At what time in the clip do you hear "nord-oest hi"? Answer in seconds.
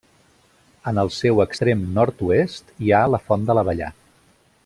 1.99-2.91